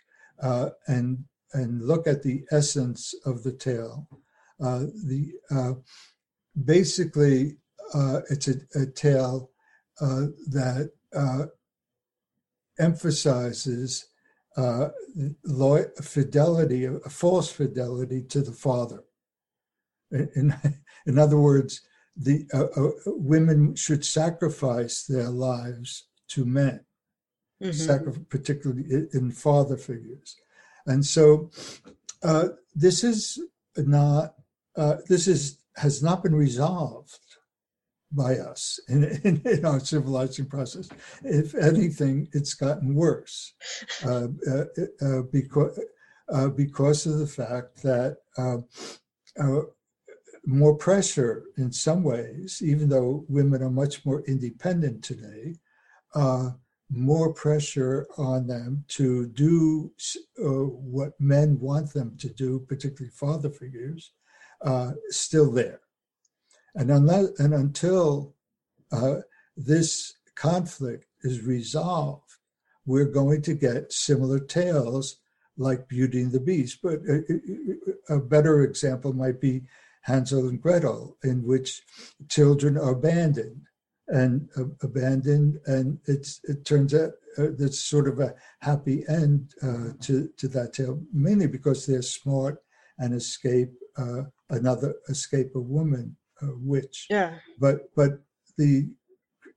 [0.42, 4.06] uh, and and look at the essence of the tale.
[4.60, 5.72] Uh, the uh,
[6.64, 7.56] basically
[7.94, 9.50] uh, it's a, a tale
[10.00, 11.46] uh, that uh,
[12.78, 14.06] emphasizes
[14.56, 14.88] uh,
[15.44, 19.02] loy- fidelity, a false fidelity to the father.
[20.10, 20.54] In,
[21.06, 21.80] in other words,
[22.16, 22.46] the
[23.06, 26.84] women should sacrifice their lives to men,
[27.62, 27.74] Mhm.
[27.74, 30.36] sacri- particularly in father figures.
[30.86, 31.50] And so
[32.22, 33.40] uh, this is
[33.76, 34.34] not
[34.76, 37.18] uh, this is has not been resolved
[38.12, 40.88] by us in, in, in our civilizing process.
[41.22, 43.54] If anything, it's gotten worse
[44.04, 44.64] uh, uh,
[45.00, 45.78] uh, because
[46.28, 48.58] uh, because of the fact that uh,
[50.46, 55.56] more pressure in some ways, even though women are much more independent today,
[56.90, 59.92] more pressure on them to do
[60.38, 64.12] uh, what men want them to do, particularly father figures,
[64.62, 65.80] uh, still there.
[66.74, 68.34] And, unless, and until
[68.92, 69.16] uh,
[69.56, 72.30] this conflict is resolved,
[72.86, 75.16] we're going to get similar tales
[75.56, 76.80] like Beauty and the Beast.
[76.82, 79.62] But a, a better example might be
[80.02, 81.82] Hansel and Gretel, in which
[82.28, 83.66] children are abandoned
[84.10, 89.54] and uh, abandoned, and it's it turns out uh, that's sort of a happy end
[89.62, 92.62] uh, to to that tale, mainly because they're smart
[92.98, 97.06] and escape uh, another escape a woman witch.
[97.10, 97.34] Yeah.
[97.58, 98.22] But but
[98.56, 98.88] the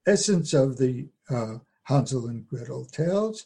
[0.06, 3.46] essence of the uh, Hansel and Gretel tales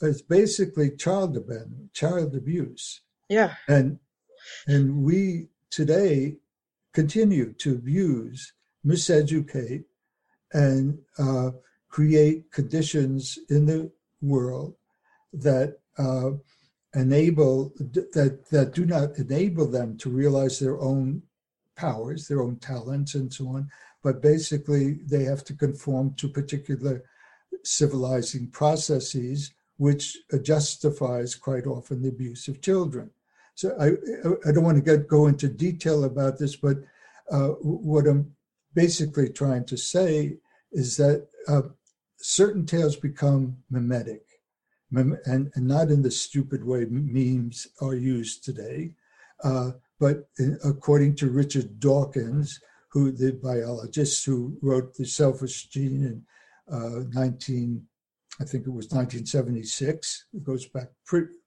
[0.00, 3.00] is basically child abandonment, child abuse.
[3.28, 3.54] Yeah.
[3.68, 3.98] And
[4.66, 6.36] and we today
[6.92, 8.52] continue to abuse,
[8.84, 9.84] miseducate,
[10.52, 11.50] and uh,
[11.88, 14.74] create conditions in the world
[15.32, 16.30] that uh,
[16.94, 21.22] enable that that do not enable them to realize their own
[21.76, 23.68] powers, their own talents, and so on.
[24.02, 27.04] But basically, they have to conform to particular
[27.64, 33.10] civilizing processes, which justifies quite often the abuse of children.
[33.54, 33.88] So I,
[34.48, 36.78] I don't want to get go into detail about this, but
[37.30, 38.34] uh, what I'm
[38.74, 40.36] basically trying to say
[40.72, 41.62] is that uh,
[42.16, 44.22] certain tales become mimetic,
[44.92, 48.92] and, and, not in the stupid way memes are used today,
[49.42, 56.04] uh, but in, according to Richard Dawkins, who the biologist who wrote The Selfish Gene
[56.04, 57.86] in uh, 19,
[58.40, 60.26] I think it was 1976.
[60.34, 60.88] It goes back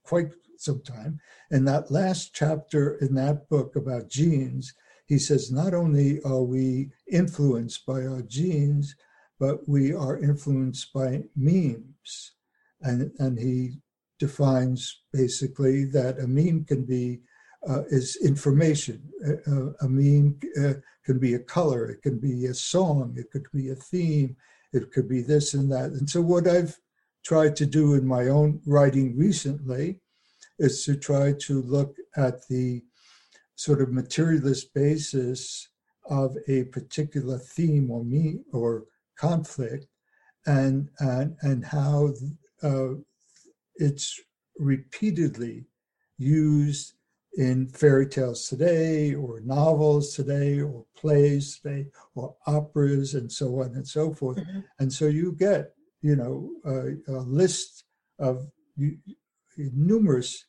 [0.04, 1.20] quite some time.
[1.52, 4.74] And that last chapter in that book about genes,
[5.06, 8.96] he says not only are we influenced by our genes,
[9.40, 12.32] but we are influenced by memes.
[12.82, 13.74] And, and he
[14.20, 17.22] defines basically that a meme can be
[17.68, 19.02] uh, is information.
[19.82, 23.72] A, meme uh, can be a color, it can be a song, it could be
[23.72, 24.36] a theme,
[24.72, 25.92] it could be this and that.
[25.92, 26.78] And so, what I've
[27.24, 30.00] tried to do in my own writing recently
[30.60, 32.84] is to try to look at the
[33.56, 35.70] sort of materialist basis
[36.10, 38.86] of a particular theme or me or
[39.18, 39.88] conflict
[40.46, 42.14] and and and how
[42.62, 42.90] uh,
[43.76, 44.20] it's
[44.58, 45.66] repeatedly
[46.18, 46.94] used
[47.38, 53.76] in fairy tales today, or novels today, or plays today, or operas, and so on
[53.76, 54.38] and so forth.
[54.38, 54.60] Mm-hmm.
[54.80, 57.84] And so you get, you know, a, a list
[58.20, 58.48] of
[59.58, 60.46] numerous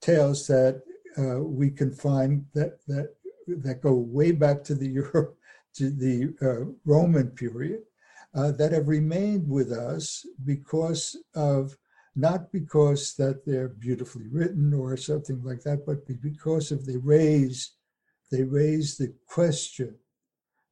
[0.00, 0.82] tales that
[1.18, 3.14] uh, we can find that that
[3.46, 5.34] that go way back to the Euro,
[5.74, 7.82] to the uh, Roman period,
[8.34, 11.76] uh, that have remained with us because of
[12.16, 17.72] not because that they're beautifully written or something like that, but because of they raise
[18.30, 19.96] they raise the question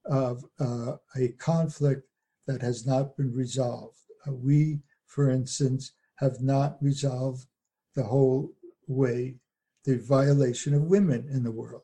[0.05, 2.03] of uh, a conflict
[2.47, 3.99] that has not been resolved.
[4.27, 7.47] Uh, we, for instance, have not resolved
[7.95, 8.53] the whole
[8.87, 9.35] way
[9.89, 11.81] the violation of women in the world.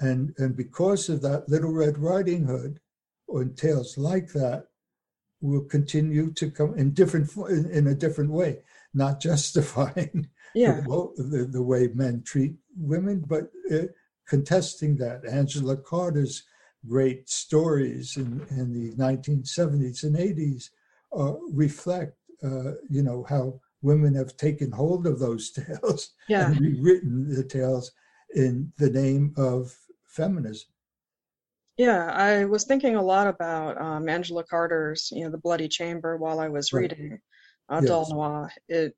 [0.00, 2.80] And, and because of that, Little Red Riding Hood,
[3.28, 4.66] or tales like that,
[5.40, 8.58] will continue to come in different in, in a different way,
[8.92, 10.80] not justifying yeah.
[10.80, 13.86] the, the, the, way men treat women, but uh,
[14.26, 15.24] contesting that.
[15.24, 16.42] Angela Carter's
[16.88, 20.70] great stories in, in the 1970s and 80s
[21.16, 26.50] uh, reflect, uh, you know, how women have taken hold of those tales yeah.
[26.50, 27.92] and rewritten the tales
[28.34, 30.68] in the name of feminism.
[31.76, 36.16] Yeah, I was thinking a lot about um, Angela Carter's, you know, The Bloody Chamber
[36.16, 36.82] while I was right.
[36.82, 37.18] reading
[37.68, 37.90] uh, yes.
[37.90, 38.50] d'Aulnoy.
[38.68, 38.94] It,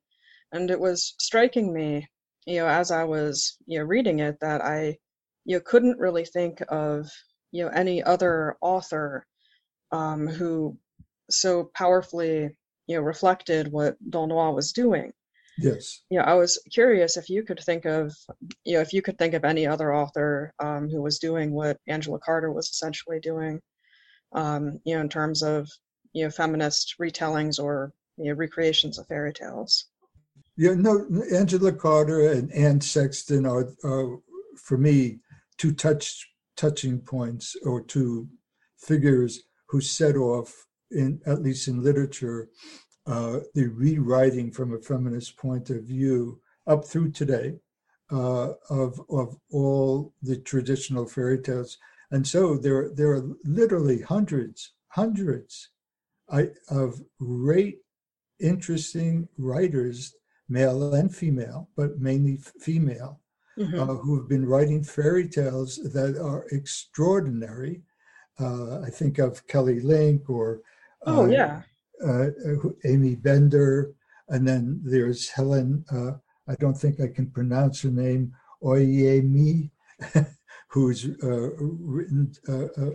[0.51, 2.07] and it was striking me,
[2.45, 4.97] you know, as I was, you know, reading it that I,
[5.45, 7.09] you know, couldn't really think of,
[7.51, 9.25] you know, any other author
[9.91, 10.77] um, who
[11.29, 12.55] so powerfully,
[12.87, 15.11] you know, reflected what d'Aulnoy was doing.
[15.57, 16.01] Yes.
[16.09, 18.13] Yeah, I was curious if you could think of,
[18.65, 21.77] you know, if you could think of any other author um, who was doing what
[21.87, 23.61] Angela Carter was essentially doing,
[24.33, 25.69] um, you know, in terms of,
[26.13, 29.85] you know, feminist retellings or you know, recreations of fairy tales.
[30.57, 34.19] Yeah, no, Angela Carter and Anne Sexton are, are
[34.57, 35.19] for me,
[35.57, 38.29] two touch touching points or two
[38.77, 40.65] figures who set off
[40.95, 42.49] in at least in literature
[43.07, 47.53] uh, the rewriting from a feminist point of view up through today
[48.11, 51.77] uh, of of all the traditional fairy tales,
[52.11, 55.69] and so there there are literally hundreds hundreds
[56.29, 57.79] I, of great
[58.39, 60.15] interesting writers,
[60.49, 63.19] male and female, but mainly female,
[63.57, 63.79] mm-hmm.
[63.79, 67.81] uh, who have been writing fairy tales that are extraordinary.
[68.39, 70.61] Uh, I think of Kelly Link or
[71.05, 71.61] oh uh, yeah,
[72.05, 72.27] uh,
[72.85, 73.93] Amy Bender,
[74.29, 75.85] and then there's Helen.
[75.91, 76.11] Uh,
[76.47, 78.33] I don't think I can pronounce her name.
[78.63, 79.69] Oyemi,
[80.69, 82.33] who's uh, written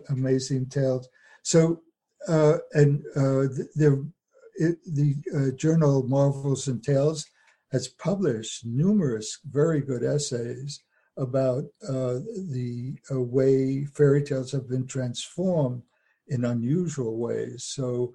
[0.09, 1.09] amazing tales.
[1.43, 1.83] So
[2.29, 4.11] and the
[4.59, 7.27] the journal Marvels and Tales
[7.73, 10.83] has published numerous very good essays
[11.17, 12.19] about uh,
[12.51, 15.83] the uh, way fairy tales have been transformed
[16.31, 17.65] in unusual ways.
[17.65, 18.15] So,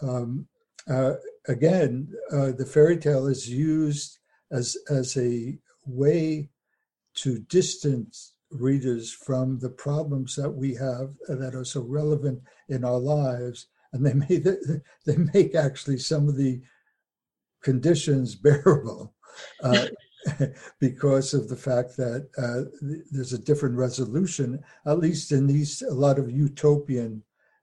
[0.00, 0.46] um,
[0.88, 1.14] uh,
[1.48, 4.18] again, uh, the fairy tale is used
[4.50, 6.48] as as a way
[7.14, 12.98] to distance readers from the problems that we have that are so relevant in our
[12.98, 14.44] lives, and they make
[15.04, 16.62] they make actually some of the
[17.62, 19.12] conditions bearable
[19.62, 19.86] uh,
[20.80, 22.70] because of the fact that uh,
[23.10, 27.22] there's a different resolution, at least in these, a lot of utopian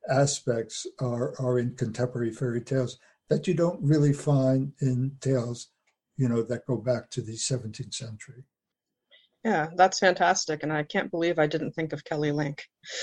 [0.09, 2.97] aspects are, are in contemporary fairy tales
[3.29, 5.69] that you don't really find in tales,
[6.17, 8.43] you know, that go back to the 17th century.
[9.43, 10.63] Yeah, that's fantastic.
[10.63, 12.63] And I can't believe I didn't think of Kelly Link.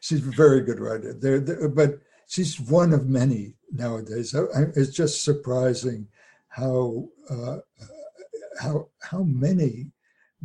[0.00, 1.12] she's a very good writer.
[1.12, 1.98] There, but
[2.28, 4.34] she's one of many nowadays.
[4.76, 6.06] It's just surprising
[6.48, 7.58] how uh,
[8.60, 9.90] how how many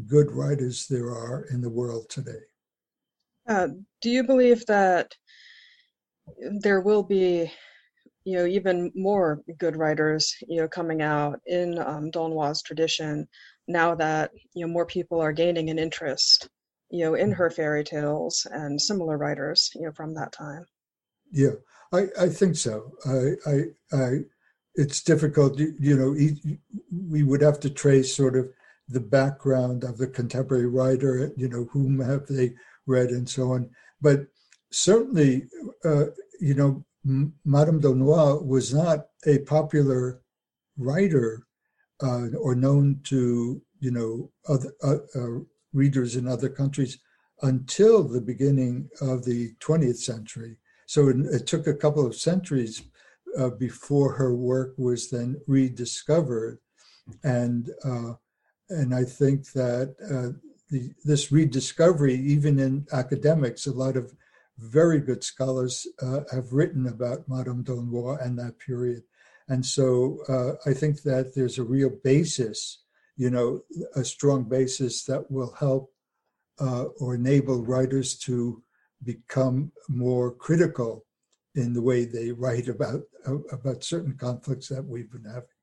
[0.07, 2.41] good writers there are in the world today.
[3.49, 3.67] Uh,
[4.01, 5.11] do you believe that
[6.61, 7.51] there will be,
[8.23, 12.11] you know, even more good writers, you know, coming out in um,
[12.63, 13.27] tradition
[13.67, 16.47] now that you know more people are gaining an interest,
[16.91, 20.63] you know, in her fairy tales and similar writers, you know, from that time?
[21.31, 21.57] Yeah,
[21.91, 22.91] I, I think so.
[23.05, 24.09] I, I, I,
[24.75, 26.15] it's difficult, you, you know,
[27.09, 28.47] we would have to trace sort of
[28.87, 32.53] the background of the contemporary writer, you know, whom have they
[32.89, 33.69] read and so on.
[34.01, 34.27] But
[34.71, 35.47] certainly,
[35.85, 36.05] uh,
[36.39, 36.85] you know,
[37.45, 40.21] Madame d'Aulnoy was not a popular
[40.77, 41.43] writer
[42.01, 45.39] uh, or known to, you know, other uh, uh
[45.71, 46.97] readers in other countries
[47.43, 50.57] until the beginning of the 20th century.
[50.87, 52.81] So it, it took a couple of centuries
[53.37, 56.57] uh, before her work was then rediscovered,
[57.23, 58.13] and uh,
[58.69, 59.95] and I think that
[60.69, 64.13] the, this rediscovery, even in academics, a lot of
[64.57, 69.03] very good scholars uh, have written about Madame d'Aulnoy and that period,
[69.47, 72.83] and so uh, I think that there's a real basis,
[73.17, 73.61] you know,
[73.95, 75.91] a strong basis that will help
[76.59, 78.61] uh, or enable writers to
[79.03, 81.05] become more critical
[81.55, 83.01] in the way they write about
[83.51, 85.58] about certain conflicts that we've been having.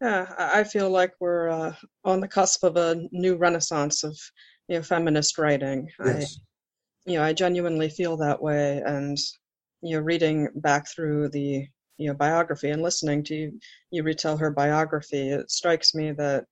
[0.00, 1.74] Yeah, I feel like we're uh,
[2.04, 4.18] on the cusp of a new renaissance of
[4.68, 5.88] you know feminist writing.
[6.04, 6.38] Yes.
[7.06, 9.18] I, you know, I genuinely feel that way, and
[9.82, 11.66] you know, reading back through the
[11.96, 16.44] you know biography and listening to you, you retell her biography, it strikes me that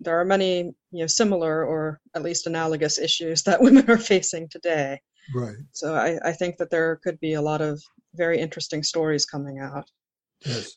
[0.00, 0.62] there are many
[0.92, 5.00] you know similar or at least analogous issues that women are facing today.
[5.34, 5.56] Right.
[5.72, 7.82] So I, I think that there could be a lot of
[8.14, 9.90] very interesting stories coming out.
[10.44, 10.76] Yes,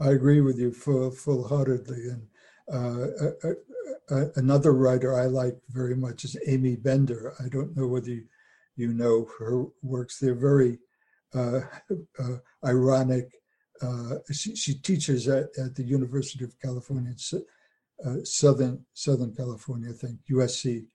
[0.00, 2.08] I agree with you full full heartedly.
[2.08, 2.26] And
[2.72, 3.52] uh, uh,
[4.10, 7.34] uh, another writer I like very much is Amy Bender.
[7.42, 8.24] I don't know whether you,
[8.76, 10.18] you know her works.
[10.18, 10.78] They're very
[11.34, 11.60] uh,
[12.18, 13.30] uh, ironic.
[13.82, 17.12] Uh, she, she, teaches at, at the University of California,
[18.24, 20.86] Southern Southern California, I think USC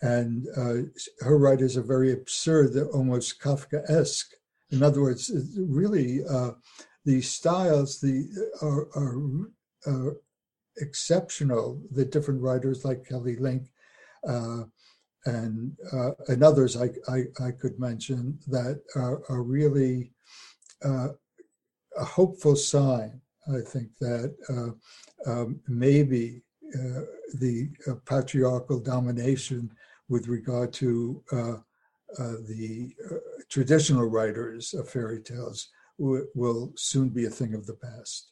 [0.00, 0.88] and uh,
[1.20, 4.32] her writers are very absurd, they're almost Kafkaesque.
[4.70, 6.52] In other words, really uh,
[7.08, 8.16] the styles the
[8.60, 9.16] are, are
[9.86, 10.12] uh,
[10.76, 11.80] exceptional.
[11.90, 13.62] The different writers like Kelly Link
[14.28, 14.64] uh,
[15.24, 20.12] and uh, and others I, I, I could mention that are, are really
[20.84, 21.08] uh,
[21.96, 23.22] a hopeful sign.
[23.48, 24.36] I think that
[25.26, 26.42] um, maybe
[26.74, 27.00] uh,
[27.38, 29.70] the uh, patriarchal domination
[30.10, 31.56] with regard to uh,
[32.18, 33.16] uh, the uh,
[33.48, 38.30] traditional writers of fairy tales will soon be a thing of the past.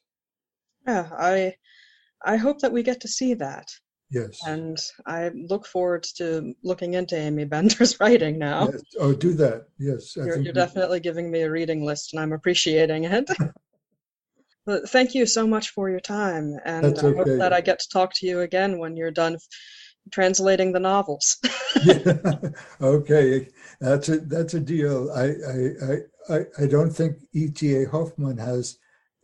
[0.86, 1.54] Yeah, I
[2.24, 3.70] I hope that we get to see that.
[4.10, 4.38] Yes.
[4.46, 8.68] And I look forward to looking into Amy Bender's writing now.
[8.70, 8.82] Yes.
[9.00, 9.66] Oh, do that.
[9.78, 10.14] Yes.
[10.16, 13.28] You're, you're definitely giving me a reading list and I'm appreciating it.
[14.66, 16.56] but thank you so much for your time.
[16.64, 19.38] And That's I hope that I get to talk to you again when you're done
[20.10, 21.36] translating the novels.
[21.84, 22.36] yeah.
[22.80, 23.48] Okay,
[23.80, 25.10] that's a that's a deal.
[25.12, 27.88] I I I I don't think E.T.A.
[27.88, 28.78] Hoffmann has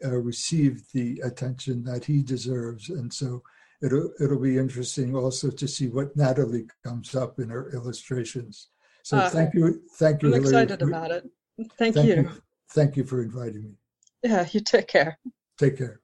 [0.05, 2.89] uh, received the attention that he deserves.
[2.89, 3.43] And so
[3.83, 8.69] it'll it'll be interesting also to see what Natalie comes up in her illustrations.
[9.05, 10.29] So uh, thank you, thank you.
[10.29, 10.63] I'm Hillary.
[10.63, 11.31] excited about it.
[11.79, 12.15] Thank, thank you.
[12.15, 12.31] you.
[12.71, 13.75] Thank you for inviting me.
[14.23, 15.19] Yeah, you take care.
[15.59, 16.02] Take care.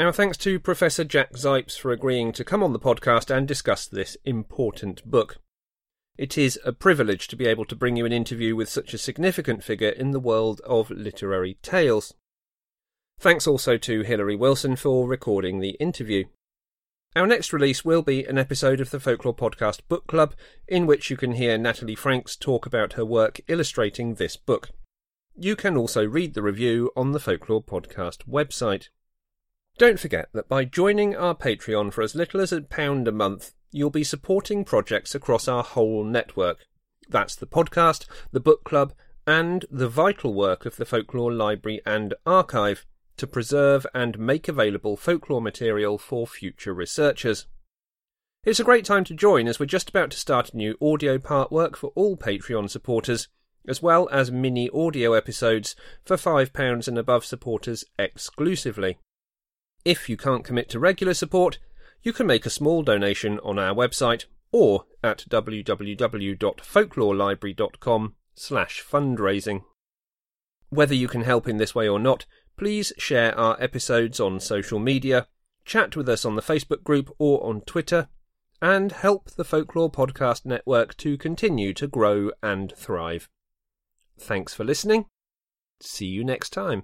[0.00, 3.84] Our thanks to Professor Jack Zipes for agreeing to come on the podcast and discuss
[3.84, 5.38] this important book.
[6.16, 8.98] It is a privilege to be able to bring you an interview with such a
[8.98, 12.14] significant figure in the world of literary tales.
[13.18, 16.26] Thanks also to Hilary Wilson for recording the interview.
[17.16, 20.36] Our next release will be an episode of the Folklore Podcast Book Club,
[20.68, 24.70] in which you can hear Natalie Franks talk about her work illustrating this book.
[25.34, 28.90] You can also read the review on the Folklore Podcast website.
[29.78, 33.52] Don't forget that by joining our Patreon for as little as a pound a month,
[33.70, 36.66] you'll be supporting projects across our whole network.
[37.08, 38.92] That's the podcast, the book club,
[39.24, 42.86] and the vital work of the Folklore Library and Archive
[43.18, 47.46] to preserve and make available folklore material for future researchers.
[48.42, 51.18] It's a great time to join as we're just about to start a new audio
[51.18, 53.28] part work for all Patreon supporters,
[53.68, 58.98] as well as mini audio episodes for £5 and above supporters exclusively.
[59.88, 61.58] If you can't commit to regular support,
[62.02, 69.64] you can make a small donation on our website or at www.folklorelibrary.com slash fundraising.
[70.70, 72.26] Whether you can help in this way or not,
[72.58, 75.28] Please share our episodes on social media,
[75.64, 78.08] chat with us on the Facebook group or on Twitter,
[78.60, 83.28] and help the Folklore Podcast Network to continue to grow and thrive.
[84.18, 85.06] Thanks for listening.
[85.80, 86.82] See you next time.